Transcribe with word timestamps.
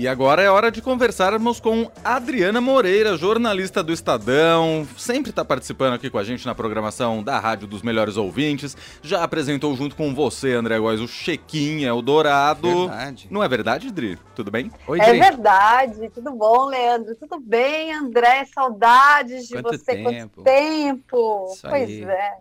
E 0.00 0.08
agora 0.08 0.40
é 0.40 0.48
hora 0.48 0.70
de 0.70 0.80
conversarmos 0.80 1.60
com 1.60 1.90
Adriana 2.02 2.58
Moreira, 2.58 3.18
jornalista 3.18 3.82
do 3.82 3.92
Estadão, 3.92 4.88
sempre 4.96 5.28
está 5.28 5.44
participando 5.44 5.92
aqui 5.92 6.08
com 6.08 6.16
a 6.16 6.24
gente 6.24 6.46
na 6.46 6.54
programação 6.54 7.22
da 7.22 7.38
Rádio 7.38 7.68
dos 7.68 7.82
Melhores 7.82 8.16
Ouvintes. 8.16 8.74
Já 9.02 9.22
apresentou 9.22 9.76
junto 9.76 9.94
com 9.94 10.14
você, 10.14 10.54
André 10.54 10.78
Góes, 10.78 11.02
o 11.02 11.06
Chequinha 11.06 11.88
Eldorado. 11.88 12.88
Verdade. 12.88 13.28
Não 13.30 13.44
é 13.44 13.48
verdade, 13.48 13.90
Dri? 13.92 14.18
Tudo 14.34 14.50
bem? 14.50 14.72
Oi, 14.86 14.98
Dri. 14.98 15.10
É 15.10 15.20
verdade. 15.20 16.10
Tudo 16.14 16.30
bom, 16.32 16.64
Leandro? 16.64 17.14
Tudo 17.16 17.38
bem, 17.38 17.92
André? 17.92 18.46
Saudades 18.54 19.48
de 19.48 19.52
Quanto 19.52 19.68
você. 19.68 19.84
tempo. 19.84 20.36
Quanto 20.36 20.42
tempo? 20.44 21.50
Isso 21.52 21.68
pois 21.68 21.88
aí. 21.90 22.04
é. 22.04 22.32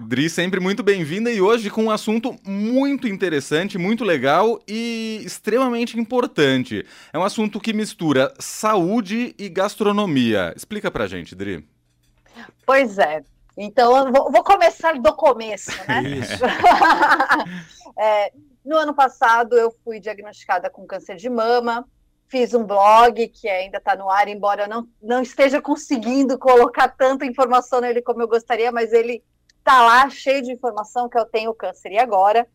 Dri, 0.00 0.30
sempre 0.30 0.60
muito 0.60 0.80
bem-vinda 0.80 1.28
e 1.28 1.40
hoje 1.40 1.70
com 1.70 1.84
um 1.84 1.90
assunto 1.90 2.36
muito 2.46 3.08
interessante, 3.08 3.76
muito 3.76 4.04
legal 4.04 4.60
e 4.66 5.20
extremamente 5.24 5.98
importante. 5.98 6.86
É 7.12 7.18
um 7.18 7.24
assunto 7.24 7.58
que 7.58 7.72
mistura 7.72 8.32
saúde 8.38 9.34
e 9.36 9.48
gastronomia. 9.48 10.54
Explica 10.56 10.88
pra 10.88 11.08
gente, 11.08 11.34
Dri. 11.34 11.68
Pois 12.64 12.96
é. 12.96 13.24
Então, 13.56 13.96
eu 13.96 14.12
vou, 14.12 14.30
vou 14.30 14.44
começar 14.44 14.96
do 15.00 15.12
começo, 15.16 15.72
né? 15.88 16.02
Isso. 16.18 16.44
É, 18.00 18.30
no 18.64 18.76
ano 18.76 18.94
passado, 18.94 19.56
eu 19.56 19.74
fui 19.82 19.98
diagnosticada 19.98 20.70
com 20.70 20.86
câncer 20.86 21.16
de 21.16 21.28
mama. 21.28 21.84
Fiz 22.28 22.54
um 22.54 22.62
blog 22.62 23.26
que 23.26 23.48
ainda 23.48 23.78
está 23.78 23.96
no 23.96 24.08
ar, 24.08 24.28
embora 24.28 24.62
eu 24.62 24.68
não, 24.68 24.88
não 25.02 25.20
esteja 25.20 25.60
conseguindo 25.60 26.38
colocar 26.38 26.86
tanta 26.86 27.26
informação 27.26 27.80
nele 27.80 28.00
como 28.00 28.22
eu 28.22 28.28
gostaria, 28.28 28.70
mas 28.70 28.92
ele 28.92 29.24
está 29.68 29.82
lá 29.82 30.08
cheio 30.08 30.42
de 30.42 30.50
informação 30.50 31.10
que 31.10 31.18
eu 31.18 31.26
tenho 31.26 31.52
câncer 31.52 31.92
e 31.92 31.98
agora. 31.98 32.48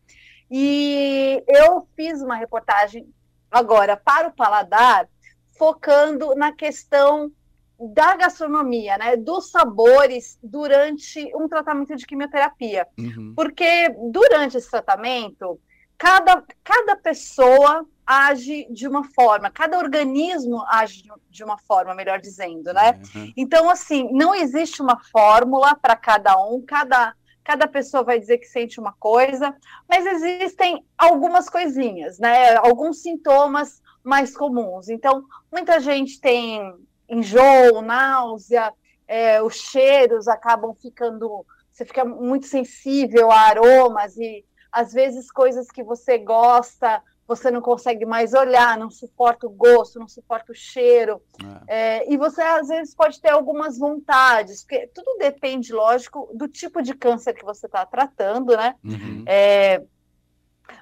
E 0.50 1.42
eu 1.46 1.86
fiz 1.94 2.20
uma 2.20 2.34
reportagem 2.34 3.08
agora 3.48 3.96
para 3.96 4.28
o 4.28 4.32
Paladar, 4.32 5.08
focando 5.56 6.34
na 6.34 6.50
questão 6.50 7.30
da 7.78 8.16
gastronomia, 8.16 8.98
né, 8.98 9.16
dos 9.16 9.50
sabores 9.50 10.38
durante 10.42 11.30
um 11.36 11.48
tratamento 11.48 11.94
de 11.94 12.04
quimioterapia. 12.04 12.86
Uhum. 12.98 13.32
Porque 13.36 13.88
durante 14.10 14.56
esse 14.56 14.68
tratamento, 14.68 15.60
cada, 15.96 16.42
cada 16.64 16.96
pessoa 16.96 17.86
age 18.06 18.66
de 18.70 18.86
uma 18.86 19.04
forma, 19.04 19.50
cada 19.50 19.78
organismo 19.78 20.64
age 20.68 21.04
de 21.30 21.44
uma 21.44 21.58
forma, 21.58 21.94
melhor 21.94 22.20
dizendo, 22.20 22.72
né? 22.72 23.00
Uhum. 23.14 23.32
Então, 23.36 23.68
assim, 23.68 24.08
não 24.12 24.34
existe 24.34 24.82
uma 24.82 24.98
fórmula 25.10 25.74
para 25.74 25.96
cada 25.96 26.36
um, 26.44 26.60
cada, 26.60 27.14
cada 27.42 27.66
pessoa 27.66 28.02
vai 28.02 28.18
dizer 28.18 28.38
que 28.38 28.46
sente 28.46 28.78
uma 28.78 28.92
coisa, 28.92 29.54
mas 29.88 30.06
existem 30.06 30.84
algumas 30.96 31.48
coisinhas, 31.48 32.18
né? 32.18 32.56
Alguns 32.56 33.02
sintomas 33.02 33.82
mais 34.02 34.36
comuns. 34.36 34.88
Então, 34.88 35.24
muita 35.50 35.80
gente 35.80 36.20
tem 36.20 36.74
enjoo, 37.08 37.82
náusea, 37.82 38.72
é, 39.08 39.42
os 39.42 39.56
cheiros 39.56 40.28
acabam 40.28 40.74
ficando. 40.74 41.44
Você 41.70 41.84
fica 41.84 42.04
muito 42.04 42.46
sensível 42.46 43.30
a 43.30 43.40
aromas 43.40 44.16
e 44.16 44.44
às 44.70 44.92
vezes 44.92 45.30
coisas 45.30 45.70
que 45.70 45.82
você 45.82 46.18
gosta 46.18 47.02
você 47.26 47.50
não 47.50 47.60
consegue 47.60 48.04
mais 48.04 48.34
olhar, 48.34 48.78
não 48.78 48.90
suporta 48.90 49.46
o 49.46 49.50
gosto, 49.50 49.98
não 49.98 50.08
suporta 50.08 50.52
o 50.52 50.54
cheiro. 50.54 51.22
É, 51.66 52.12
e 52.12 52.16
você, 52.16 52.42
às 52.42 52.68
vezes, 52.68 52.94
pode 52.94 53.20
ter 53.20 53.30
algumas 53.30 53.78
vontades, 53.78 54.62
porque 54.62 54.86
tudo 54.88 55.16
depende, 55.18 55.72
lógico, 55.72 56.30
do 56.34 56.46
tipo 56.46 56.82
de 56.82 56.94
câncer 56.94 57.32
que 57.32 57.44
você 57.44 57.66
está 57.66 57.86
tratando, 57.86 58.56
né? 58.56 58.74
Uhum. 58.84 59.24
É, 59.26 59.82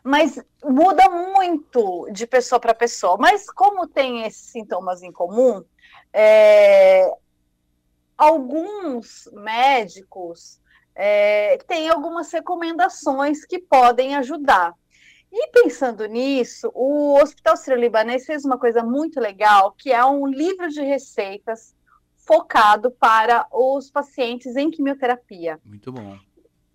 mas 0.03 0.43
muda 0.65 1.09
muito 1.09 2.09
de 2.11 2.27
pessoa 2.27 2.59
para 2.59 2.75
pessoa. 2.75 3.17
Mas 3.17 3.49
como 3.51 3.87
tem 3.87 4.23
esses 4.25 4.51
sintomas 4.51 5.03
em 5.03 5.13
comum, 5.13 5.65
é, 6.13 7.09
alguns 8.19 9.29
médicos 9.33 10.61
é, 10.95 11.57
têm 11.69 11.89
algumas 11.89 12.33
recomendações 12.33 13.45
que 13.45 13.59
podem 13.59 14.17
ajudar. 14.17 14.75
E 15.33 15.49
pensando 15.49 16.05
nisso, 16.05 16.71
o 16.75 17.15
Hospital 17.19 17.57
Sírio-Libanês 17.57 18.27
fez 18.27 18.45
uma 18.45 18.59
coisa 18.59 18.83
muito 18.83 19.19
legal, 19.19 19.73
que 19.73 19.91
é 19.91 20.05
um 20.05 20.27
livro 20.27 20.69
de 20.69 20.83
receitas 20.83 21.75
focado 22.17 22.91
para 22.91 23.47
os 23.51 23.91
pacientes 23.91 24.57
em 24.57 24.71
quimioterapia. 24.71 25.59
Muito 25.65 25.91
bom. 25.91 26.19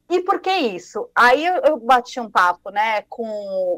E 0.09 0.21
por 0.21 0.39
que 0.39 0.49
isso? 0.49 1.09
Aí 1.13 1.45
eu, 1.45 1.55
eu 1.57 1.77
bati 1.79 2.19
um 2.19 2.31
papo, 2.31 2.71
né, 2.71 3.03
com 3.03 3.27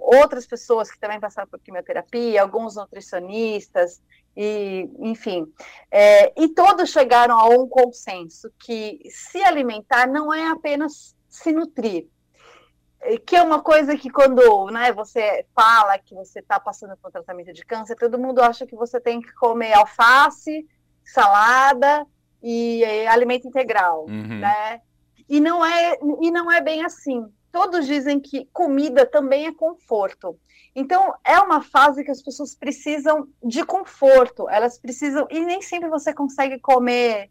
outras 0.02 0.46
pessoas 0.46 0.90
que 0.90 1.00
também 1.00 1.20
passaram 1.20 1.50
por 1.50 1.60
quimioterapia, 1.60 2.42
alguns 2.42 2.76
nutricionistas, 2.76 4.02
e 4.38 4.90
enfim, 5.00 5.52
é, 5.92 6.32
e 6.42 6.48
todos 6.50 6.92
chegaram 6.92 7.38
a 7.38 7.50
um 7.50 7.68
consenso 7.68 8.50
que 8.60 9.02
se 9.10 9.44
alimentar 9.44 10.08
não 10.08 10.32
é 10.34 10.48
apenas 10.48 11.16
se 11.28 11.52
nutrir, 11.52 12.08
que 13.26 13.36
é 13.36 13.42
uma 13.42 13.62
coisa 13.62 13.96
que 13.98 14.10
quando 14.10 14.68
né, 14.68 14.92
você 14.92 15.46
fala 15.56 15.98
que 15.98 16.14
você 16.14 16.40
está 16.40 16.60
passando 16.60 16.98
por 16.98 17.12
tratamento 17.12 17.54
de 17.54 17.66
câncer, 17.66 17.96
todo 17.96 18.20
mundo 18.20 18.42
acha 18.42 18.66
que 18.66 18.76
você 18.76 19.00
tem 19.00 19.22
que 19.22 19.34
comer 19.36 19.74
alface, 19.74 20.68
salada 21.04 22.06
e, 22.42 22.82
e 22.84 23.08
alimento 23.08 23.48
integral, 23.48 24.06
Uhum. 24.06 24.40
né? 24.40 24.82
E 25.28 25.40
não 25.40 25.64
é 25.64 25.98
e 26.22 26.32
não 26.32 26.52
é 26.52 26.60
bem 26.60 26.84
assim. 26.84 27.26
Todos 27.52 27.86
dizem 27.86 28.20
que 28.20 28.46
comida 28.52 29.06
também 29.06 29.46
é 29.48 29.54
conforto. 29.54 30.38
Então 30.76 31.14
é 31.24 31.40
uma 31.40 31.62
fase 31.62 32.04
que 32.04 32.12
as 32.12 32.22
pessoas 32.22 32.56
precisam 32.56 33.28
de 33.44 33.64
conforto. 33.64 34.50
Elas 34.50 34.78
precisam 34.80 35.28
e 35.30 35.40
nem 35.40 35.62
sempre 35.62 35.88
você 35.90 36.14
consegue 36.14 36.60
comer 36.60 37.30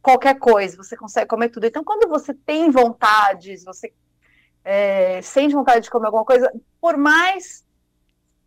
qualquer 0.00 0.38
coisa. 0.38 0.76
Você 0.76 0.96
consegue 0.96 1.28
comer 1.28 1.48
tudo. 1.48 1.66
Então 1.66 1.82
quando 1.84 2.08
você 2.08 2.32
tem 2.32 2.70
vontades, 2.70 3.64
você 3.64 3.92
é, 4.64 5.20
sente 5.22 5.54
vontade 5.54 5.84
de 5.84 5.90
comer 5.90 6.06
alguma 6.06 6.24
coisa, 6.24 6.52
por 6.80 6.96
mais 6.96 7.64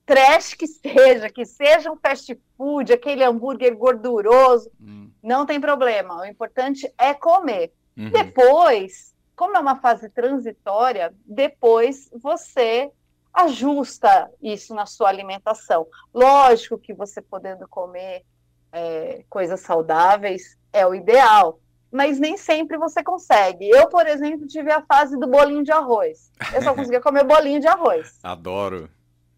trash 0.06 0.54
que 0.54 0.68
seja, 0.68 1.30
que 1.30 1.46
seja 1.46 1.92
um 1.92 1.98
fast 1.98 2.40
food, 2.58 2.94
aquele 2.94 3.24
hambúrguer 3.24 3.76
gorduroso, 3.76 4.72
Hum. 4.80 5.10
não 5.22 5.46
tem 5.46 5.60
problema. 5.60 6.22
O 6.22 6.26
importante 6.26 6.92
é 6.98 7.14
comer. 7.14 7.74
Uhum. 7.98 8.12
Depois, 8.12 9.16
como 9.36 9.58
é 9.58 9.60
uma 9.60 9.78
fase 9.78 10.10
transitória, 10.10 11.14
depois 11.26 12.10
você 12.14 12.92
ajusta 13.34 14.30
isso 14.42 14.74
na 14.74 14.86
sua 14.86 15.10
alimentação. 15.10 15.88
Lógico 16.14 16.78
que 16.78 16.94
você 16.94 17.22
podendo 17.22 17.68
comer 17.68 18.24
é, 18.72 19.24
coisas 19.30 19.60
saudáveis 19.62 20.58
é 20.72 20.86
o 20.86 20.94
ideal, 20.94 21.60
mas 21.96 22.20
nem 22.20 22.36
sempre 22.36 22.78
você 22.78 23.02
consegue. 23.02 23.70
Eu, 23.70 23.88
por 23.88 24.06
exemplo, 24.06 24.46
tive 24.46 24.70
a 24.70 24.82
fase 24.82 25.18
do 25.18 25.28
bolinho 25.28 25.64
de 25.64 25.72
arroz. 25.72 26.30
Eu 26.54 26.62
só 26.62 26.74
conseguia 26.76 27.00
comer 27.00 27.24
bolinho 27.24 27.62
de 27.62 27.68
arroz. 27.68 28.20
Adoro. 28.22 28.90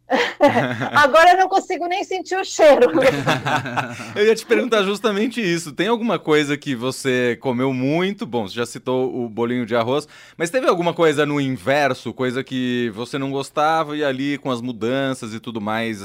Agora 0.95 1.31
eu 1.31 1.37
não 1.37 1.49
consigo 1.49 1.85
nem 1.85 2.03
sentir 2.03 2.37
o 2.37 2.43
cheiro. 2.43 2.91
Eu 4.15 4.25
ia 4.25 4.33
te 4.33 4.45
perguntar 4.45 4.81
justamente 4.83 5.41
isso. 5.41 5.73
Tem 5.73 5.87
alguma 5.87 6.17
coisa 6.17 6.57
que 6.57 6.73
você 6.73 7.37
comeu 7.41 7.73
muito? 7.73 8.25
Bom, 8.25 8.47
você 8.47 8.55
já 8.55 8.65
citou 8.65 9.13
o 9.13 9.27
bolinho 9.27 9.65
de 9.65 9.75
arroz, 9.75 10.07
mas 10.37 10.49
teve 10.49 10.65
alguma 10.65 10.93
coisa 10.93 11.25
no 11.25 11.41
inverso, 11.41 12.13
coisa 12.13 12.41
que 12.41 12.89
você 12.95 13.17
não 13.17 13.31
gostava 13.31 13.97
e 13.97 14.03
ali 14.03 14.37
com 14.37 14.49
as 14.49 14.61
mudanças 14.61 15.33
e 15.33 15.41
tudo 15.41 15.59
mais, 15.59 15.99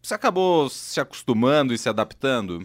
você 0.00 0.14
acabou 0.14 0.70
se 0.70 1.00
acostumando 1.00 1.74
e 1.74 1.78
se 1.78 1.88
adaptando? 1.88 2.64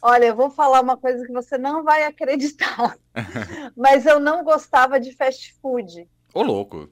Olha, 0.00 0.26
eu 0.26 0.36
vou 0.36 0.50
falar 0.50 0.80
uma 0.80 0.96
coisa 0.96 1.26
que 1.26 1.32
você 1.32 1.58
não 1.58 1.82
vai 1.82 2.04
acreditar, 2.04 2.96
mas 3.76 4.06
eu 4.06 4.20
não 4.20 4.44
gostava 4.44 5.00
de 5.00 5.12
fast 5.14 5.54
food. 5.60 6.08
Ô, 6.32 6.42
louco. 6.42 6.88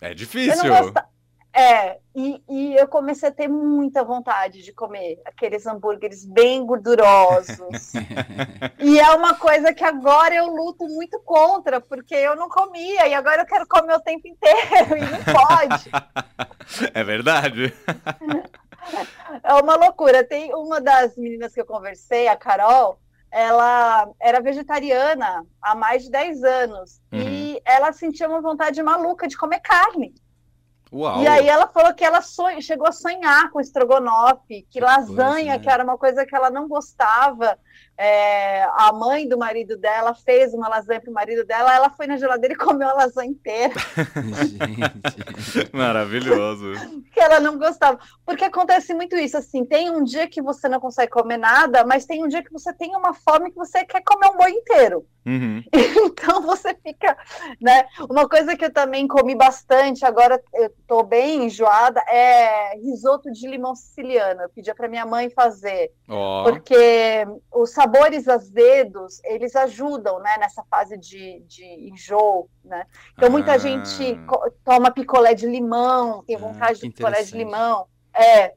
É 0.00 0.10
Eu 0.10 0.14
difícil. 0.14 0.64
não 0.64 0.82
gostava. 0.82 1.08
É, 1.52 1.98
e, 2.14 2.40
e 2.48 2.76
eu 2.76 2.86
comecei 2.86 3.28
a 3.28 3.32
ter 3.32 3.48
muita 3.48 4.04
vontade 4.04 4.62
de 4.62 4.72
comer 4.72 5.20
aqueles 5.24 5.66
hambúrgueres 5.66 6.24
bem 6.24 6.64
gordurosos. 6.64 7.92
e 8.78 9.00
é 9.00 9.10
uma 9.10 9.34
coisa 9.34 9.74
que 9.74 9.82
agora 9.82 10.32
eu 10.34 10.46
luto 10.46 10.86
muito 10.86 11.18
contra, 11.20 11.80
porque 11.80 12.14
eu 12.14 12.36
não 12.36 12.48
comia 12.48 13.08
e 13.08 13.14
agora 13.14 13.42
eu 13.42 13.46
quero 13.46 13.66
comer 13.66 13.94
o 13.94 14.00
tempo 14.00 14.28
inteiro 14.28 14.96
e 14.96 15.00
não 15.00 15.24
pode. 15.24 15.90
É 16.94 17.02
verdade. 17.02 17.74
É 19.42 19.54
uma 19.54 19.76
loucura. 19.76 20.24
Tem 20.24 20.54
uma 20.54 20.80
das 20.80 21.16
meninas 21.16 21.52
que 21.54 21.60
eu 21.60 21.66
conversei, 21.66 22.28
a 22.28 22.36
Carol, 22.36 22.98
ela 23.30 24.08
era 24.18 24.40
vegetariana 24.40 25.46
há 25.62 25.74
mais 25.74 26.04
de 26.04 26.10
10 26.10 26.42
anos 26.42 27.00
Uhum. 27.12 27.20
e 27.20 27.62
ela 27.64 27.92
sentia 27.92 28.28
uma 28.28 28.40
vontade 28.40 28.82
maluca 28.82 29.28
de 29.28 29.36
comer 29.36 29.60
carne. 29.60 30.14
Uau. 30.92 31.22
E 31.22 31.28
aí 31.28 31.48
ela 31.48 31.68
falou 31.68 31.94
que 31.94 32.04
ela 32.04 32.20
sonha, 32.20 32.60
chegou 32.60 32.88
a 32.88 32.92
sonhar 32.92 33.50
com 33.50 33.60
estrogonofe, 33.60 34.62
que, 34.62 34.66
que 34.68 34.80
lasanha, 34.80 35.52
né? 35.54 35.58
que 35.60 35.70
era 35.70 35.84
uma 35.84 35.96
coisa 35.96 36.26
que 36.26 36.34
ela 36.34 36.50
não 36.50 36.66
gostava. 36.66 37.56
É, 38.02 38.62
a 38.62 38.92
mãe 38.94 39.28
do 39.28 39.36
marido 39.36 39.76
dela 39.76 40.14
fez 40.14 40.54
uma 40.54 40.68
lasanha 40.68 41.00
para 41.00 41.10
o 41.10 41.12
marido 41.12 41.44
dela, 41.44 41.74
ela 41.74 41.90
foi 41.90 42.06
na 42.06 42.16
geladeira 42.16 42.54
e 42.54 42.56
comeu 42.56 42.88
a 42.88 42.94
lasanha 42.94 43.30
inteira. 43.30 43.74
Gente, 44.34 45.68
maravilhoso. 45.76 46.72
que 47.12 47.20
ela 47.20 47.40
não 47.40 47.58
gostava. 47.58 47.98
Porque 48.24 48.44
acontece 48.44 48.94
muito 48.94 49.16
isso, 49.16 49.36
assim, 49.36 49.66
tem 49.66 49.90
um 49.90 50.02
dia 50.02 50.26
que 50.26 50.40
você 50.40 50.66
não 50.66 50.80
consegue 50.80 51.12
comer 51.12 51.36
nada, 51.36 51.84
mas 51.84 52.06
tem 52.06 52.24
um 52.24 52.28
dia 52.28 52.42
que 52.42 52.52
você 52.52 52.72
tem 52.72 52.96
uma 52.96 53.12
fome 53.12 53.50
que 53.50 53.56
você 53.56 53.84
quer 53.84 54.02
comer 54.02 54.28
um 54.28 54.36
boi 54.36 54.50
inteiro. 54.50 55.06
Uhum. 55.26 55.62
Então 56.20 56.42
você 56.42 56.74
fica, 56.74 57.16
né? 57.60 57.84
Uma 58.08 58.28
coisa 58.28 58.56
que 58.56 58.64
eu 58.64 58.72
também 58.72 59.06
comi 59.06 59.34
bastante, 59.34 60.04
agora 60.04 60.42
eu 60.54 60.70
tô 60.86 61.02
bem 61.02 61.44
enjoada, 61.44 62.00
é 62.08 62.76
risoto 62.76 63.30
de 63.32 63.48
limão 63.48 63.74
siciliano. 63.74 64.42
Eu 64.42 64.50
pedia 64.50 64.74
para 64.74 64.88
minha 64.88 65.06
mãe 65.06 65.30
fazer, 65.30 65.92
oh. 66.08 66.44
porque 66.44 67.26
o 67.50 67.66
sabores 67.72 68.28
azedos, 68.28 69.20
eles 69.24 69.54
ajudam, 69.56 70.18
né, 70.20 70.36
nessa 70.38 70.62
fase 70.70 70.96
de, 70.96 71.40
de 71.46 71.64
enjoo, 71.64 72.48
né? 72.64 72.86
Então 73.12 73.30
muita 73.30 73.52
ah. 73.52 73.58
gente 73.58 74.18
toma 74.64 74.90
picolé 74.90 75.34
de 75.34 75.46
limão, 75.46 76.22
tem 76.24 76.36
ah, 76.36 76.38
vontade 76.38 76.72
ah, 76.72 76.82
de 76.82 76.90
picolé 76.90 77.22
de 77.22 77.36
limão. 77.36 77.86
É, 78.14 78.54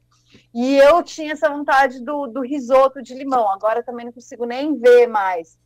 e 0.53 0.77
eu 0.77 1.03
tinha 1.03 1.33
essa 1.33 1.49
vontade 1.49 2.03
do, 2.03 2.27
do 2.27 2.41
risoto 2.41 3.01
de 3.01 3.13
limão, 3.13 3.49
agora 3.51 3.83
também 3.83 4.05
não 4.05 4.13
consigo 4.13 4.45
nem 4.45 4.77
ver 4.77 5.07
mais. 5.07 5.57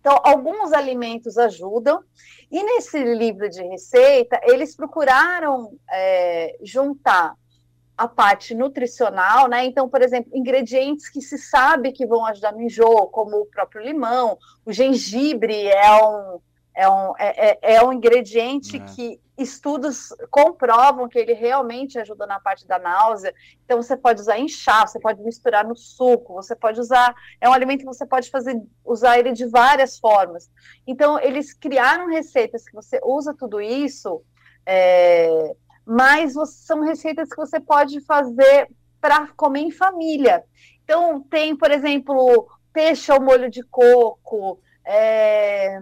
Então, 0.00 0.18
alguns 0.24 0.72
alimentos 0.72 1.36
ajudam, 1.36 2.02
e 2.50 2.62
nesse 2.62 3.02
livro 3.02 3.50
de 3.50 3.62
receita, 3.62 4.40
eles 4.44 4.74
procuraram 4.74 5.78
é, 5.90 6.56
juntar 6.62 7.34
a 8.00 8.08
parte 8.08 8.54
nutricional, 8.54 9.46
né? 9.46 9.66
Então, 9.66 9.86
por 9.86 10.00
exemplo, 10.00 10.34
ingredientes 10.34 11.10
que 11.10 11.20
se 11.20 11.36
sabe 11.36 11.92
que 11.92 12.06
vão 12.06 12.24
ajudar 12.24 12.50
no 12.50 12.62
enjoo, 12.62 13.08
como 13.08 13.36
o 13.36 13.44
próprio 13.44 13.82
limão, 13.82 14.38
o 14.64 14.72
gengibre 14.72 15.66
é 15.66 15.92
um, 16.02 16.40
é 16.74 16.88
um, 16.88 17.14
é, 17.18 17.50
é, 17.50 17.74
é 17.74 17.84
um 17.84 17.92
ingrediente 17.92 18.78
é. 18.78 18.80
que 18.80 19.20
estudos 19.36 20.14
comprovam 20.30 21.10
que 21.10 21.18
ele 21.18 21.34
realmente 21.34 21.98
ajuda 21.98 22.26
na 22.26 22.40
parte 22.40 22.66
da 22.66 22.78
náusea. 22.78 23.34
Então, 23.66 23.82
você 23.82 23.94
pode 23.98 24.22
usar 24.22 24.38
em 24.38 24.48
chá, 24.48 24.86
você 24.86 24.98
pode 24.98 25.22
misturar 25.22 25.62
no 25.68 25.76
suco, 25.76 26.32
você 26.32 26.56
pode 26.56 26.80
usar. 26.80 27.14
É 27.38 27.50
um 27.50 27.52
alimento 27.52 27.80
que 27.80 27.84
você 27.84 28.06
pode 28.06 28.30
fazer, 28.30 28.58
usar 28.82 29.18
ele 29.18 29.32
de 29.32 29.44
várias 29.44 29.98
formas. 29.98 30.50
Então, 30.86 31.20
eles 31.20 31.52
criaram 31.52 32.08
receitas 32.08 32.64
que 32.64 32.74
você 32.74 32.98
usa 33.04 33.34
tudo 33.38 33.60
isso, 33.60 34.22
é, 34.64 35.54
mas 35.84 36.34
são 36.64 36.80
receitas 36.82 37.28
que 37.28 37.36
você 37.36 37.60
pode 37.60 38.00
fazer 38.00 38.68
para 39.00 39.28
comer 39.28 39.60
em 39.60 39.70
família. 39.70 40.44
Então, 40.84 41.20
tem, 41.22 41.56
por 41.56 41.70
exemplo, 41.70 42.48
peixe 42.72 43.10
ao 43.10 43.20
molho 43.20 43.50
de 43.50 43.62
coco. 43.62 44.60
É, 44.84 45.80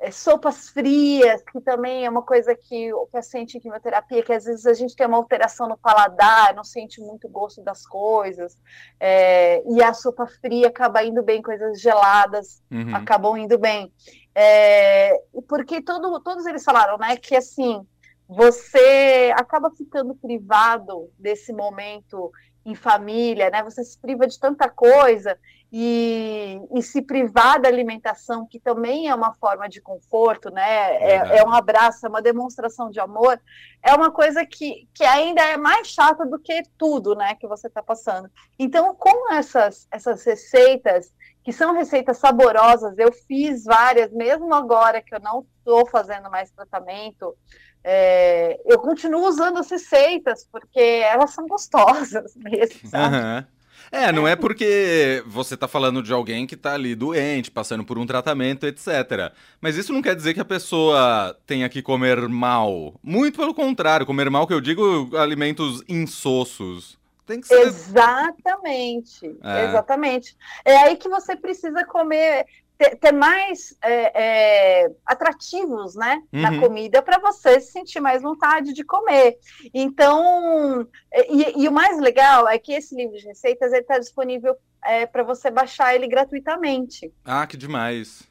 é, 0.00 0.10
sopas 0.10 0.70
frias, 0.70 1.42
que 1.42 1.60
também 1.60 2.06
é 2.06 2.10
uma 2.10 2.22
coisa 2.22 2.54
que 2.54 2.92
o 2.92 3.06
paciente 3.06 3.58
em 3.58 3.60
quimioterapia, 3.60 4.22
que 4.22 4.32
às 4.32 4.44
vezes 4.44 4.64
a 4.64 4.72
gente 4.72 4.96
tem 4.96 5.06
uma 5.06 5.18
alteração 5.18 5.68
no 5.68 5.76
paladar, 5.76 6.54
não 6.54 6.64
sente 6.64 7.00
muito 7.02 7.28
gosto 7.28 7.62
das 7.62 7.86
coisas, 7.86 8.56
é, 8.98 9.62
e 9.70 9.82
a 9.82 9.92
sopa 9.92 10.26
fria 10.26 10.68
acaba 10.68 11.04
indo 11.04 11.22
bem, 11.22 11.42
coisas 11.42 11.78
geladas 11.80 12.62
uhum. 12.70 12.96
acabam 12.96 13.36
indo 13.36 13.58
bem. 13.58 13.92
É, 14.34 15.20
porque 15.46 15.82
todo, 15.82 16.18
todos 16.20 16.46
eles 16.46 16.64
falaram, 16.64 16.96
né, 16.96 17.16
que 17.18 17.36
assim, 17.36 17.86
você 18.32 19.34
acaba 19.36 19.72
ficando 19.72 20.14
privado 20.14 21.10
desse 21.18 21.52
momento 21.52 22.30
em 22.64 22.76
família, 22.76 23.50
né? 23.50 23.60
Você 23.64 23.82
se 23.82 23.98
priva 23.98 24.24
de 24.24 24.38
tanta 24.38 24.68
coisa 24.68 25.36
e, 25.72 26.60
e, 26.72 26.80
se 26.80 27.02
privar 27.02 27.60
da 27.60 27.68
alimentação, 27.68 28.46
que 28.46 28.60
também 28.60 29.08
é 29.08 29.14
uma 29.14 29.34
forma 29.34 29.68
de 29.68 29.80
conforto, 29.80 30.48
né? 30.48 30.96
É, 30.98 31.38
é, 31.38 31.44
um 31.44 31.52
abraço, 31.52 32.06
é 32.06 32.08
uma 32.08 32.22
demonstração 32.22 32.88
de 32.88 33.00
amor, 33.00 33.40
é 33.82 33.92
uma 33.94 34.12
coisa 34.12 34.46
que, 34.46 34.88
que 34.94 35.02
ainda 35.02 35.42
é 35.42 35.56
mais 35.56 35.88
chata 35.88 36.24
do 36.24 36.38
que 36.38 36.62
tudo, 36.78 37.16
né? 37.16 37.34
Que 37.34 37.48
você 37.48 37.66
está 37.66 37.82
passando. 37.82 38.30
Então, 38.56 38.94
com 38.94 39.32
essas, 39.32 39.88
essas 39.90 40.24
receitas, 40.24 41.12
que 41.42 41.52
são 41.52 41.72
receitas 41.74 42.18
saborosas, 42.18 42.96
eu 42.96 43.12
fiz 43.12 43.64
várias, 43.64 44.12
mesmo 44.12 44.54
agora 44.54 45.02
que 45.02 45.14
eu 45.14 45.20
não 45.20 45.44
estou 45.58 45.86
fazendo 45.86 46.30
mais 46.30 46.50
tratamento, 46.50 47.34
é, 47.82 48.60
eu 48.66 48.78
continuo 48.78 49.26
usando 49.26 49.58
as 49.58 49.70
receitas, 49.70 50.46
porque 50.50 50.80
elas 50.80 51.30
são 51.30 51.46
gostosas 51.46 52.34
mesmo, 52.36 52.88
sabe? 52.88 53.16
Uhum. 53.16 53.44
É, 53.92 54.12
não 54.12 54.28
é 54.28 54.36
porque 54.36 55.22
você 55.26 55.54
está 55.54 55.66
falando 55.66 56.00
de 56.00 56.12
alguém 56.12 56.46
que 56.46 56.54
está 56.54 56.74
ali 56.74 56.94
doente, 56.94 57.50
passando 57.50 57.84
por 57.84 57.98
um 57.98 58.06
tratamento, 58.06 58.64
etc. 58.64 59.32
Mas 59.60 59.76
isso 59.76 59.92
não 59.92 60.00
quer 60.00 60.14
dizer 60.14 60.32
que 60.32 60.40
a 60.40 60.44
pessoa 60.44 61.36
tenha 61.44 61.68
que 61.68 61.82
comer 61.82 62.28
mal. 62.28 62.94
Muito 63.02 63.38
pelo 63.38 63.52
contrário, 63.52 64.06
comer 64.06 64.30
mal 64.30 64.46
que 64.46 64.54
eu 64.54 64.60
digo 64.60 65.10
alimentos 65.16 65.82
insossos. 65.88 66.96
Tem 67.26 67.40
que 67.40 67.48
ser. 67.48 67.60
Exatamente, 67.62 69.36
é. 69.42 69.64
exatamente. 69.64 70.36
É 70.64 70.76
aí 70.76 70.96
que 70.96 71.08
você 71.08 71.34
precisa 71.34 71.84
comer 71.84 72.46
ter, 72.80 72.96
ter 72.96 73.12
mais 73.12 73.76
é, 73.82 74.84
é, 74.84 74.90
atrativos 75.04 75.94
né, 75.94 76.22
uhum. 76.32 76.40
na 76.40 76.58
comida 76.58 77.02
para 77.02 77.18
você 77.18 77.60
se 77.60 77.72
sentir 77.72 78.00
mais 78.00 78.22
vontade 78.22 78.72
de 78.72 78.82
comer. 78.82 79.36
Então, 79.74 80.88
e, 81.28 81.62
e, 81.62 81.68
o 81.68 81.72
mais 81.72 82.00
legal 82.00 82.48
é 82.48 82.58
que 82.58 82.72
esse 82.72 82.96
livro 82.96 83.18
de 83.18 83.26
receitas 83.26 83.70
está 83.74 83.98
disponível 83.98 84.56
é, 84.82 85.04
para 85.04 85.22
você 85.22 85.50
baixar 85.50 85.94
ele 85.94 86.08
gratuitamente. 86.08 87.12
Ah, 87.22 87.46
que 87.46 87.58
demais! 87.58 88.29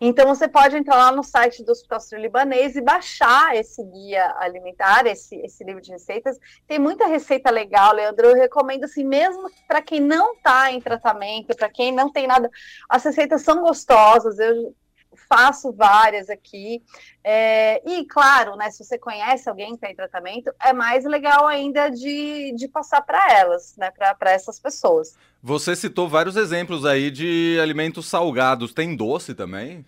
Então 0.00 0.26
você 0.26 0.48
pode 0.48 0.76
entrar 0.76 0.96
lá 0.96 1.12
no 1.12 1.22
site 1.22 1.64
do 1.64 1.72
Hospital 1.72 2.00
Sírio-Libanês 2.00 2.76
e 2.76 2.80
baixar 2.80 3.56
esse 3.56 3.82
guia 3.84 4.34
alimentar, 4.38 5.06
esse, 5.06 5.36
esse 5.36 5.64
livro 5.64 5.80
de 5.80 5.90
receitas. 5.90 6.38
Tem 6.66 6.78
muita 6.78 7.06
receita 7.06 7.50
legal, 7.50 7.94
Leandro. 7.94 8.28
Eu 8.28 8.34
recomendo 8.34 8.84
assim, 8.84 9.04
mesmo 9.04 9.48
para 9.66 9.82
quem 9.82 10.00
não 10.00 10.34
está 10.34 10.70
em 10.72 10.80
tratamento, 10.80 11.56
para 11.56 11.68
quem 11.68 11.92
não 11.92 12.10
tem 12.10 12.26
nada, 12.26 12.50
as 12.88 13.04
receitas 13.04 13.42
são 13.42 13.62
gostosas. 13.62 14.38
Eu 14.38 14.74
faço 15.16 15.72
várias 15.72 16.28
aqui. 16.28 16.82
É, 17.22 17.82
e, 17.88 18.04
claro, 18.06 18.56
né, 18.56 18.70
se 18.70 18.84
você 18.84 18.98
conhece 18.98 19.48
alguém 19.48 19.68
que 19.70 19.74
está 19.74 19.90
em 19.90 19.94
tratamento, 19.94 20.52
é 20.62 20.72
mais 20.72 21.04
legal 21.04 21.46
ainda 21.46 21.88
de, 21.88 22.52
de 22.56 22.68
passar 22.68 23.02
para 23.02 23.32
elas, 23.32 23.74
né, 23.76 23.90
para 23.90 24.30
essas 24.30 24.58
pessoas. 24.58 25.16
Você 25.42 25.76
citou 25.76 26.08
vários 26.08 26.36
exemplos 26.36 26.84
aí 26.84 27.10
de 27.10 27.58
alimentos 27.62 28.06
salgados. 28.06 28.72
Tem 28.72 28.96
doce 28.96 29.34
também? 29.34 29.84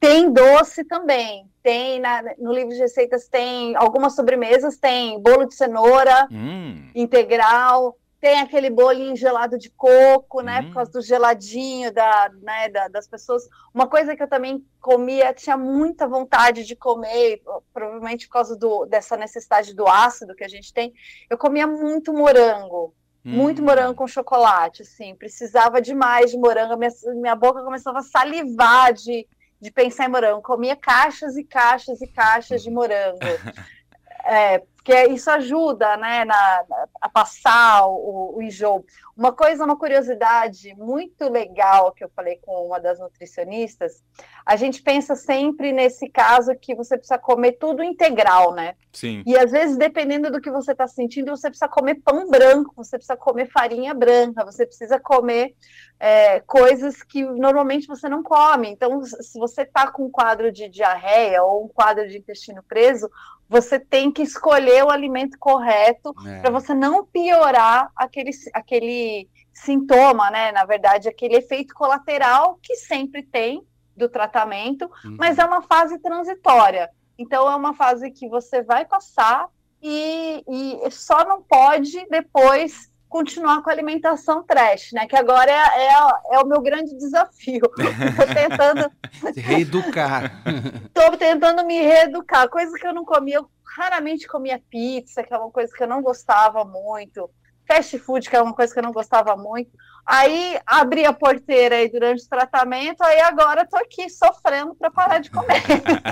Tem 0.00 0.32
doce 0.32 0.84
também. 0.84 1.48
Tem 1.62 1.98
na, 2.00 2.22
no 2.38 2.52
livro 2.52 2.70
de 2.70 2.78
receitas 2.78 3.28
tem 3.28 3.74
algumas 3.76 4.14
sobremesas, 4.14 4.78
tem 4.78 5.20
bolo 5.20 5.44
de 5.44 5.54
cenoura 5.54 6.28
hum. 6.30 6.88
integral, 6.94 7.97
tem 8.20 8.40
aquele 8.40 8.68
bolinho 8.68 9.14
gelado 9.14 9.56
de 9.56 9.70
coco, 9.70 10.40
né? 10.40 10.60
Hum. 10.60 10.66
Por 10.66 10.74
causa 10.74 10.92
do 10.92 11.02
geladinho 11.02 11.92
da, 11.92 12.30
né, 12.42 12.68
da, 12.68 12.88
das 12.88 13.06
pessoas. 13.06 13.48
Uma 13.72 13.86
coisa 13.86 14.16
que 14.16 14.22
eu 14.22 14.28
também 14.28 14.64
comia, 14.80 15.32
tinha 15.32 15.56
muita 15.56 16.06
vontade 16.06 16.64
de 16.64 16.74
comer, 16.74 17.42
provavelmente 17.72 18.26
por 18.26 18.32
causa 18.32 18.56
do, 18.56 18.86
dessa 18.86 19.16
necessidade 19.16 19.74
do 19.74 19.86
ácido 19.86 20.34
que 20.34 20.44
a 20.44 20.48
gente 20.48 20.72
tem. 20.72 20.92
Eu 21.30 21.38
comia 21.38 21.66
muito 21.66 22.12
morango. 22.12 22.94
Muito 23.24 23.60
hum. 23.60 23.66
morango 23.66 23.94
com 23.94 24.06
chocolate, 24.06 24.82
assim, 24.82 25.14
precisava 25.14 25.82
demais 25.82 26.30
de 26.30 26.38
morango, 26.38 26.78
minha, 26.78 26.90
minha 27.20 27.34
boca 27.34 27.62
começava 27.62 27.98
a 27.98 28.02
salivar 28.02 28.92
de, 28.92 29.26
de 29.60 29.70
pensar 29.70 30.06
em 30.06 30.08
morango. 30.08 30.40
Comia 30.40 30.74
caixas 30.74 31.36
e 31.36 31.44
caixas 31.44 32.00
e 32.00 32.06
caixas 32.06 32.62
de 32.62 32.70
morango. 32.70 33.18
É, 34.30 34.62
porque 34.88 35.12
isso 35.12 35.30
ajuda 35.30 35.98
né, 35.98 36.24
na, 36.24 36.64
a 36.98 37.10
passar 37.10 37.86
o, 37.86 38.38
o 38.38 38.42
enjoo. 38.42 38.86
Uma 39.14 39.32
coisa, 39.32 39.62
uma 39.62 39.76
curiosidade 39.76 40.74
muito 40.76 41.28
legal 41.28 41.92
que 41.92 42.02
eu 42.02 42.08
falei 42.16 42.38
com 42.40 42.66
uma 42.66 42.80
das 42.80 42.98
nutricionistas, 42.98 44.02
a 44.46 44.56
gente 44.56 44.80
pensa 44.80 45.14
sempre 45.14 45.72
nesse 45.72 46.08
caso 46.08 46.54
que 46.54 46.74
você 46.74 46.96
precisa 46.96 47.18
comer 47.18 47.58
tudo 47.60 47.82
integral, 47.82 48.54
né? 48.54 48.76
Sim. 48.90 49.22
E 49.26 49.36
às 49.36 49.50
vezes, 49.50 49.76
dependendo 49.76 50.30
do 50.30 50.40
que 50.40 50.50
você 50.50 50.72
está 50.72 50.86
sentindo, 50.86 51.36
você 51.36 51.50
precisa 51.50 51.68
comer 51.68 51.96
pão 51.96 52.30
branco, 52.30 52.72
você 52.74 52.96
precisa 52.96 53.16
comer 53.16 53.50
farinha 53.50 53.92
branca, 53.92 54.42
você 54.42 54.64
precisa 54.64 54.98
comer 54.98 55.54
é, 56.00 56.40
coisas 56.40 57.02
que 57.02 57.24
normalmente 57.24 57.86
você 57.86 58.08
não 58.08 58.22
come. 58.22 58.70
Então, 58.70 59.02
se 59.04 59.38
você 59.38 59.62
está 59.62 59.90
com 59.90 60.06
um 60.06 60.10
quadro 60.10 60.50
de 60.50 60.66
diarreia 60.68 61.42
ou 61.42 61.66
um 61.66 61.68
quadro 61.68 62.08
de 62.08 62.16
intestino 62.16 62.62
preso, 62.62 63.10
você 63.48 63.80
tem 63.80 64.12
que 64.12 64.22
escolher 64.22 64.77
o 64.82 64.90
alimento 64.90 65.38
correto 65.38 66.14
é. 66.26 66.40
para 66.40 66.50
você 66.50 66.74
não 66.74 67.04
piorar 67.04 67.90
aquele, 67.96 68.30
aquele 68.52 69.28
sintoma, 69.52 70.30
né? 70.30 70.52
Na 70.52 70.64
verdade, 70.64 71.08
aquele 71.08 71.36
efeito 71.36 71.74
colateral 71.74 72.58
que 72.62 72.76
sempre 72.76 73.22
tem 73.22 73.62
do 73.96 74.08
tratamento, 74.08 74.90
uhum. 75.04 75.16
mas 75.18 75.38
é 75.38 75.44
uma 75.44 75.62
fase 75.62 75.98
transitória. 75.98 76.88
Então, 77.18 77.50
é 77.50 77.56
uma 77.56 77.74
fase 77.74 78.10
que 78.10 78.28
você 78.28 78.62
vai 78.62 78.84
passar 78.84 79.48
e, 79.82 80.44
e 80.48 80.90
só 80.90 81.24
não 81.24 81.42
pode 81.42 82.06
depois 82.08 82.88
continuar 83.08 83.62
com 83.62 83.70
a 83.70 83.72
alimentação 83.72 84.42
trash, 84.42 84.92
né? 84.92 85.06
Que 85.06 85.16
agora 85.16 85.50
é, 85.50 85.86
é, 85.86 85.92
é 86.32 86.38
o 86.40 86.46
meu 86.46 86.60
grande 86.60 86.96
desafio. 86.96 87.62
Estou 87.74 88.26
tentando 88.34 88.90
reeducar. 89.34 90.42
Estou 90.84 91.16
tentando 91.16 91.64
me 91.64 91.80
reeducar, 91.80 92.48
coisa 92.48 92.76
que 92.78 92.86
eu 92.86 92.92
não 92.92 93.04
comia. 93.04 93.36
Eu 93.36 93.50
raramente 93.78 94.26
comia 94.26 94.60
pizza, 94.68 95.22
que 95.22 95.32
é 95.32 95.38
uma 95.38 95.50
coisa 95.50 95.72
que 95.72 95.82
eu 95.82 95.86
não 95.86 96.02
gostava 96.02 96.64
muito. 96.64 97.30
Fast 97.66 97.98
food, 97.98 98.28
que 98.28 98.34
é 98.34 98.42
uma 98.42 98.54
coisa 98.54 98.72
que 98.72 98.78
eu 98.78 98.82
não 98.82 98.92
gostava 98.92 99.36
muito. 99.36 99.70
Aí 100.04 100.58
abri 100.66 101.04
a 101.04 101.12
porteira 101.12 101.76
aí 101.76 101.90
durante 101.90 102.24
o 102.24 102.28
tratamento, 102.30 103.02
aí 103.02 103.20
agora 103.20 103.68
tô 103.68 103.76
aqui 103.76 104.08
sofrendo 104.08 104.74
para 104.74 104.90
parar 104.90 105.18
de 105.18 105.30
comer. 105.30 105.62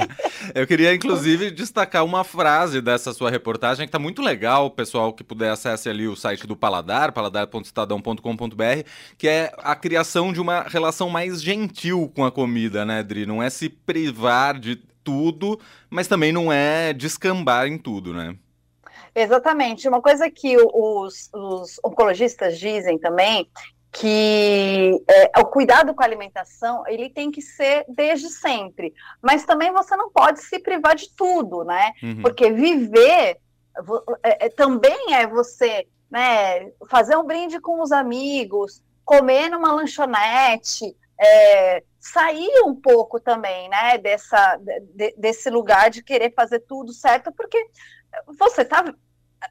Eu 0.54 0.66
queria, 0.66 0.94
inclusive, 0.94 1.50
destacar 1.50 2.04
uma 2.04 2.22
frase 2.22 2.82
dessa 2.82 3.14
sua 3.14 3.30
reportagem 3.30 3.86
que 3.86 3.92
tá 3.92 3.98
muito 3.98 4.20
legal, 4.20 4.70
pessoal 4.70 5.14
que 5.14 5.24
puder 5.24 5.50
acesse 5.50 5.88
ali 5.88 6.06
o 6.06 6.14
site 6.14 6.46
do 6.46 6.54
Paladar, 6.54 7.10
paladar.estadão.com.br, 7.10 8.86
que 9.16 9.26
é 9.26 9.50
a 9.56 9.74
criação 9.74 10.30
de 10.30 10.42
uma 10.42 10.60
relação 10.64 11.08
mais 11.08 11.42
gentil 11.42 12.12
com 12.14 12.22
a 12.22 12.30
comida, 12.30 12.84
né, 12.84 13.02
Dri? 13.02 13.24
Não 13.24 13.42
é 13.42 13.48
se 13.48 13.70
privar 13.70 14.58
de 14.58 14.76
tudo, 15.06 15.60
mas 15.88 16.08
também 16.08 16.32
não 16.32 16.52
é 16.52 16.92
descambar 16.92 17.68
em 17.68 17.78
tudo, 17.78 18.12
né? 18.12 18.36
Exatamente. 19.14 19.88
Uma 19.88 20.02
coisa 20.02 20.28
que 20.28 20.56
os, 20.58 21.30
os 21.32 21.80
oncologistas 21.82 22.58
dizem 22.58 22.98
também 22.98 23.48
que 23.92 25.02
é, 25.08 25.40
o 25.40 25.46
cuidado 25.46 25.94
com 25.94 26.02
a 26.02 26.04
alimentação 26.04 26.82
ele 26.86 27.08
tem 27.08 27.30
que 27.30 27.40
ser 27.40 27.86
desde 27.88 28.28
sempre, 28.28 28.92
mas 29.22 29.46
também 29.46 29.72
você 29.72 29.96
não 29.96 30.10
pode 30.10 30.40
se 30.42 30.58
privar 30.58 30.94
de 30.94 31.08
tudo, 31.14 31.64
né? 31.64 31.92
Uhum. 32.02 32.20
Porque 32.20 32.50
viver 32.50 33.38
é, 34.22 34.46
é, 34.46 34.48
também 34.50 35.14
é 35.14 35.26
você, 35.26 35.86
né, 36.10 36.70
fazer 36.90 37.16
um 37.16 37.24
brinde 37.24 37.58
com 37.58 37.80
os 37.80 37.90
amigos, 37.90 38.82
comer 39.02 39.48
numa 39.48 39.72
lanchonete, 39.72 40.94
é, 41.18 41.82
sair 41.98 42.62
um 42.64 42.74
pouco 42.74 43.18
também, 43.18 43.68
né, 43.68 43.98
dessa 43.98 44.56
de, 44.94 45.14
desse 45.16 45.50
lugar 45.50 45.90
de 45.90 46.02
querer 46.02 46.32
fazer 46.34 46.60
tudo 46.60 46.92
certo, 46.92 47.32
porque 47.32 47.58
você 48.38 48.64
tá 48.64 48.84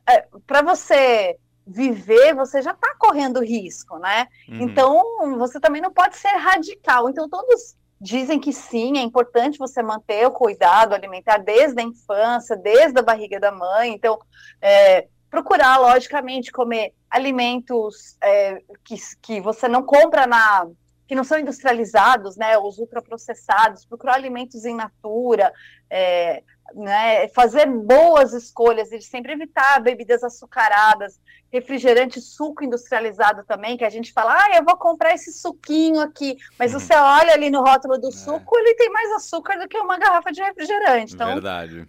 é, 0.09 0.27
para 0.45 0.61
você 0.61 1.37
viver, 1.65 2.35
você 2.35 2.61
já 2.61 2.71
está 2.71 2.93
correndo 2.99 3.43
risco, 3.43 3.97
né? 3.97 4.27
Uhum. 4.47 4.61
Então, 4.61 5.37
você 5.37 5.59
também 5.59 5.81
não 5.81 5.91
pode 5.91 6.15
ser 6.15 6.29
radical. 6.29 7.09
Então, 7.09 7.27
todos 7.27 7.75
dizem 7.99 8.39
que 8.39 8.53
sim, 8.53 8.97
é 8.97 9.01
importante 9.01 9.57
você 9.57 9.81
manter 9.81 10.27
o 10.27 10.31
cuidado 10.31 10.93
alimentar 10.93 11.37
desde 11.37 11.79
a 11.81 11.83
infância, 11.83 12.55
desde 12.55 12.99
a 12.99 13.03
barriga 13.03 13.39
da 13.39 13.51
mãe. 13.51 13.93
Então, 13.93 14.19
é, 14.61 15.07
procurar, 15.29 15.79
logicamente, 15.79 16.51
comer 16.51 16.93
alimentos 17.09 18.15
é, 18.21 18.61
que, 18.83 18.95
que 19.21 19.41
você 19.41 19.67
não 19.67 19.81
compra 19.81 20.27
na 20.27 20.67
que 21.07 21.15
não 21.15 21.23
são 21.23 21.39
industrializados, 21.39 22.35
né, 22.35 22.57
os 22.57 22.79
ultraprocessados, 22.79 23.85
procurar 23.85 24.15
alimentos 24.15 24.65
em 24.65 24.75
natura, 24.75 25.53
é, 25.89 26.43
né, 26.73 27.27
fazer 27.29 27.67
boas 27.67 28.33
escolhas 28.33 28.91
e 28.91 28.99
sempre 29.01 29.33
evitar 29.33 29.79
bebidas 29.81 30.23
açucaradas, 30.23 31.19
refrigerante, 31.51 32.19
suco 32.19 32.63
industrializado 32.63 33.43
também, 33.45 33.77
que 33.77 33.85
a 33.85 33.89
gente 33.89 34.11
fala, 34.11 34.33
ah, 34.33 34.57
eu 34.57 34.65
vou 34.65 34.75
comprar 34.77 35.13
esse 35.13 35.31
suquinho 35.31 36.01
aqui, 36.01 36.37
mas 36.57 36.73
uhum. 36.73 36.79
você 36.79 36.95
olha 36.95 37.33
ali 37.33 37.49
no 37.49 37.61
rótulo 37.61 37.97
do 37.97 38.09
é. 38.09 38.11
suco, 38.11 38.57
ele 38.57 38.75
tem 38.75 38.89
mais 38.89 39.11
açúcar 39.13 39.57
do 39.59 39.67
que 39.67 39.77
uma 39.77 39.97
garrafa 39.97 40.31
de 40.31 40.41
refrigerante. 40.41 41.13
Então, 41.13 41.33
Verdade. 41.33 41.87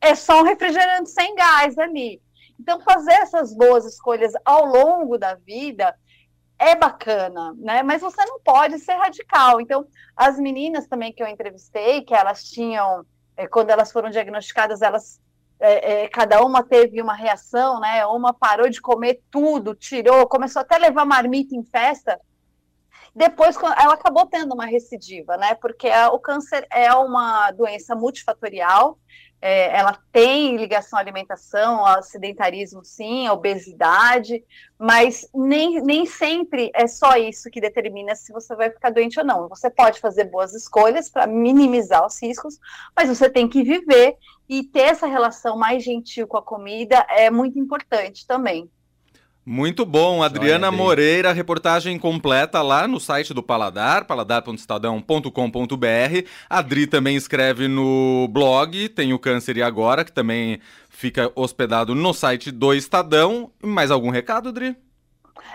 É 0.00 0.14
só 0.14 0.40
um 0.40 0.44
refrigerante 0.44 1.10
sem 1.10 1.34
gás 1.34 1.76
ali. 1.78 2.20
Então, 2.60 2.80
fazer 2.80 3.12
essas 3.14 3.54
boas 3.54 3.84
escolhas 3.84 4.32
ao 4.44 4.64
longo 4.64 5.16
da 5.16 5.34
vida 5.34 5.94
é 6.58 6.74
bacana, 6.74 7.54
né? 7.56 7.82
Mas 7.82 8.00
você 8.00 8.24
não 8.24 8.40
pode 8.40 8.78
ser 8.78 8.94
radical. 8.94 9.60
Então, 9.60 9.86
as 10.16 10.38
meninas 10.38 10.86
também 10.86 11.12
que 11.12 11.22
eu 11.22 11.28
entrevistei, 11.28 12.02
que 12.02 12.14
elas 12.14 12.44
tinham 12.44 13.06
é, 13.36 13.46
quando 13.46 13.70
elas 13.70 13.92
foram 13.92 14.10
diagnosticadas, 14.10 14.82
elas 14.82 15.20
é, 15.60 16.04
é, 16.04 16.08
cada 16.08 16.44
uma 16.44 16.62
teve 16.62 17.00
uma 17.00 17.14
reação, 17.14 17.80
né? 17.80 18.04
Uma 18.06 18.32
parou 18.34 18.68
de 18.68 18.80
comer 18.80 19.20
tudo, 19.30 19.74
tirou, 19.74 20.26
começou 20.26 20.62
até 20.62 20.76
a 20.76 20.78
levar 20.78 21.04
marmita 21.04 21.54
em 21.54 21.64
festa. 21.64 22.20
Depois, 23.14 23.56
ela 23.56 23.94
acabou 23.94 24.26
tendo 24.26 24.54
uma 24.54 24.66
recidiva, 24.66 25.36
né? 25.36 25.54
Porque 25.54 25.88
o 26.12 26.18
câncer 26.18 26.66
é 26.70 26.92
uma 26.92 27.50
doença 27.52 27.94
multifatorial 27.94 28.98
é, 29.40 29.76
ela 29.76 29.98
tem 30.12 30.56
ligação 30.56 30.98
à 30.98 31.02
alimentação, 31.02 31.86
ao 31.86 32.02
sedentarismo, 32.02 32.84
sim, 32.84 33.26
à 33.26 33.32
obesidade, 33.32 34.44
mas 34.78 35.28
nem, 35.34 35.80
nem 35.82 36.06
sempre 36.06 36.70
é 36.74 36.86
só 36.86 37.16
isso 37.16 37.50
que 37.50 37.60
determina 37.60 38.14
se 38.14 38.32
você 38.32 38.54
vai 38.56 38.70
ficar 38.70 38.90
doente 38.90 39.18
ou 39.18 39.24
não. 39.24 39.48
Você 39.48 39.70
pode 39.70 40.00
fazer 40.00 40.24
boas 40.24 40.54
escolhas 40.54 41.08
para 41.08 41.26
minimizar 41.26 42.04
os 42.04 42.20
riscos, 42.20 42.58
mas 42.96 43.08
você 43.08 43.30
tem 43.30 43.48
que 43.48 43.62
viver 43.62 44.16
e 44.48 44.64
ter 44.64 44.80
essa 44.80 45.06
relação 45.06 45.56
mais 45.56 45.84
gentil 45.84 46.26
com 46.26 46.36
a 46.36 46.42
comida 46.42 47.06
é 47.10 47.30
muito 47.30 47.58
importante 47.58 48.26
também. 48.26 48.68
Muito 49.50 49.86
bom, 49.86 50.22
Adriana 50.22 50.70
Moreira, 50.70 51.32
reportagem 51.32 51.98
completa 51.98 52.60
lá 52.60 52.86
no 52.86 53.00
site 53.00 53.32
do 53.32 53.42
Paladar, 53.42 54.04
paladar.estadão.com.br. 54.04 56.26
A 56.50 56.58
Adri 56.58 56.86
também 56.86 57.16
escreve 57.16 57.66
no 57.66 58.28
blog, 58.30 58.90
tem 58.90 59.14
o 59.14 59.18
Câncer 59.18 59.56
e 59.56 59.62
Agora, 59.62 60.04
que 60.04 60.12
também 60.12 60.60
fica 60.90 61.32
hospedado 61.34 61.94
no 61.94 62.12
site 62.12 62.50
do 62.50 62.74
Estadão. 62.74 63.50
Mais 63.64 63.90
algum 63.90 64.10
recado, 64.10 64.50
Adri? 64.50 64.76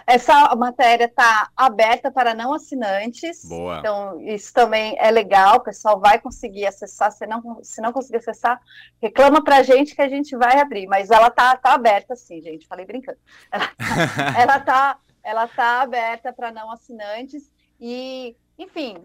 Essa 0.05 0.55
matéria 0.55 1.05
está 1.05 1.49
aberta 1.55 2.11
para 2.11 2.33
não 2.33 2.53
assinantes. 2.53 3.45
Boa. 3.45 3.79
Então, 3.79 4.21
isso 4.21 4.53
também 4.53 4.95
é 4.99 5.09
legal, 5.11 5.57
o 5.57 5.63
pessoal 5.63 5.99
vai 5.99 6.19
conseguir 6.19 6.65
acessar. 6.65 7.11
Se 7.11 7.25
não, 7.25 7.59
se 7.63 7.81
não 7.81 7.91
conseguir 7.91 8.17
acessar, 8.17 8.59
reclama 9.01 9.43
para 9.43 9.57
a 9.57 9.63
gente 9.63 9.95
que 9.95 10.01
a 10.01 10.09
gente 10.09 10.35
vai 10.35 10.59
abrir. 10.59 10.87
Mas 10.87 11.11
ela 11.11 11.27
está 11.27 11.55
tá 11.57 11.73
aberta, 11.73 12.15
sim, 12.15 12.41
gente. 12.41 12.67
Falei 12.67 12.85
brincando. 12.85 13.17
Ela 13.51 14.57
está 14.57 14.97
ela 15.23 15.47
tá 15.47 15.81
aberta 15.81 16.33
para 16.33 16.51
não 16.51 16.69
assinantes. 16.69 17.49
E, 17.79 18.35
enfim, 18.59 18.97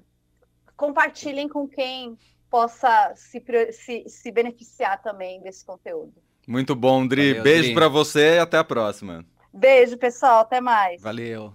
compartilhem 0.76 1.48
com 1.48 1.68
quem 1.68 2.18
possa 2.50 3.12
se, 3.14 3.42
se, 3.72 4.04
se 4.08 4.32
beneficiar 4.32 5.00
também 5.00 5.40
desse 5.40 5.64
conteúdo. 5.64 6.14
Muito 6.46 6.74
bom, 6.74 7.06
Dri. 7.06 7.30
Valeu, 7.30 7.42
Beijo 7.44 7.74
para 7.74 7.88
você 7.88 8.36
e 8.36 8.38
até 8.38 8.58
a 8.58 8.64
próxima. 8.64 9.24
Beijo, 9.52 9.96
pessoal. 9.96 10.40
Até 10.40 10.60
mais. 10.60 11.00
Valeu. 11.02 11.52